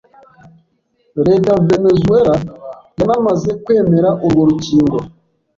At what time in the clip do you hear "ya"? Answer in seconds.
1.53-1.61